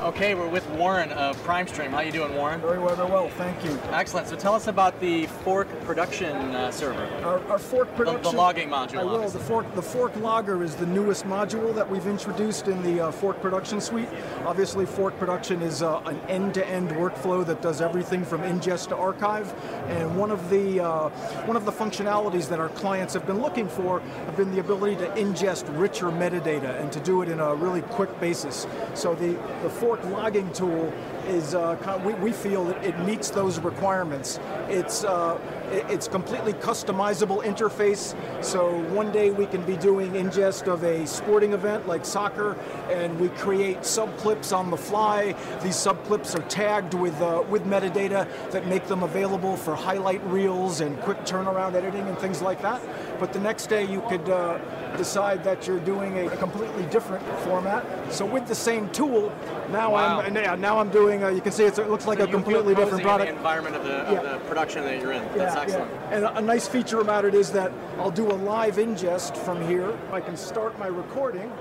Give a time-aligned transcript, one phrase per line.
[0.00, 1.90] Okay, we're with Warren of PrimeStream.
[1.90, 2.60] How you doing, Warren?
[2.60, 3.28] Very well, very well.
[3.30, 3.78] Thank you.
[3.90, 4.26] Excellent.
[4.26, 7.04] So tell us about the Fork production uh, server.
[7.24, 8.22] Our, our fork production.
[8.22, 8.98] The, the logging module.
[8.98, 9.14] I will.
[9.14, 9.40] Obviously.
[9.40, 13.10] The fork, the fork logger is the newest module that we've introduced in the uh,
[13.12, 14.08] fork production suite.
[14.44, 19.54] Obviously, fork production is uh, an end-to-end workflow that does everything from ingest to archive.
[19.88, 21.08] And one of the uh,
[21.46, 24.96] one of the functionalities that our clients have been looking for have been the ability
[24.96, 28.66] to ingest richer metadata and to do it in a really quick basis.
[28.94, 30.90] So the the fork logging tool
[31.26, 34.38] is uh, we, we feel it, it meets those requirements.
[34.68, 35.38] It's uh,
[35.88, 38.14] it's completely customizable interface.
[38.44, 42.56] So one day we can be doing ingest of a sporting event like soccer,
[42.90, 45.34] and we create subclips on the fly.
[45.62, 50.80] These subclips are tagged with uh, with metadata that make them available for highlight reels
[50.80, 52.82] and quick turnaround editing and things like that.
[53.18, 54.58] But the next day you could uh,
[54.96, 57.84] decide that you're doing a, a completely different format.
[58.12, 59.32] So with the same tool,
[59.70, 60.20] now Wow.
[60.20, 61.13] I'm now I'm doing.
[61.22, 63.30] Uh, you can see it's, it looks like So a completely different product.
[63.30, 64.20] The environment of the, Yeah.
[64.20, 65.22] of the production that you're in.
[65.36, 65.90] That's Yeah, excellent.
[65.92, 66.10] yeah.
[66.16, 69.66] And a, a nice feature about it is that I'll do a live ingest from
[69.66, 69.96] here.
[70.12, 71.52] I can start my recording.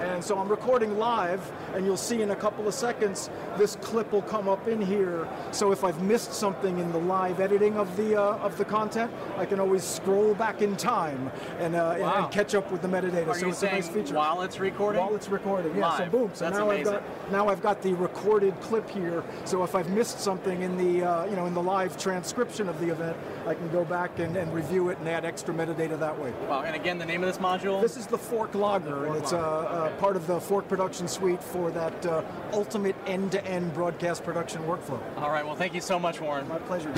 [0.00, 1.40] And so I'm recording live,
[1.74, 5.26] and you'll see in a couple of seconds this clip will come up in here.
[5.52, 9.10] So if I've missed something in the live editing of the uh, of the content,
[9.36, 12.24] I can always scroll back in time and, uh, Wow.
[12.24, 13.28] and catch up with the metadata.
[13.28, 14.14] Are so it's a nice feature.
[14.14, 15.00] while it's recording?
[15.00, 15.96] While it's recording, yeah.
[15.96, 16.30] So boom.
[16.34, 16.94] So That's now amazing.
[16.94, 19.22] I've got now I've got the recorded clip here.
[19.44, 22.78] So if I've missed something in the uh, you know in the live transcription of
[22.80, 26.18] the event, I can go back and, and review it and add extra metadata that
[26.20, 26.32] way.
[26.48, 26.62] Wow.
[26.62, 27.80] And again, the name of this module?
[27.80, 29.38] This is the Fork Logger, and it's uh,
[29.76, 32.22] uh, part of the Fork production suite for that uh,
[32.54, 34.98] ultimate end-to-end -end broadcast production workflow.
[35.18, 36.48] All right, well thank you so much Warren.
[36.48, 36.90] My pleasure.